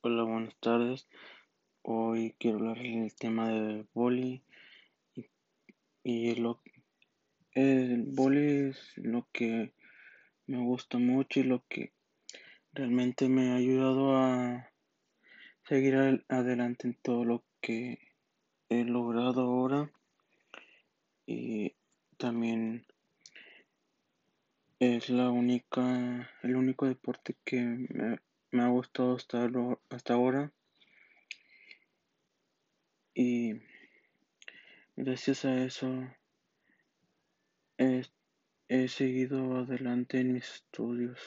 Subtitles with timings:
[0.00, 1.08] Hola, buenas tardes.
[1.82, 4.44] Hoy quiero hablar del tema de boli
[6.04, 6.60] y, lo
[7.54, 9.72] el boli es lo que
[10.46, 11.92] me gusta mucho y lo que
[12.74, 14.70] realmente me ha ayudado a
[15.64, 15.96] seguir
[16.28, 17.98] adelante en todo lo que
[18.68, 19.90] he logrado ahora
[21.26, 21.74] y
[22.18, 22.86] también
[24.78, 28.20] es la única el único deporte que me,
[28.78, 30.52] gustado hasta, lo- hasta ahora
[33.14, 33.60] y
[34.96, 35.88] gracias a eso
[37.76, 38.04] he,
[38.68, 41.18] he seguido adelante en mis estudios.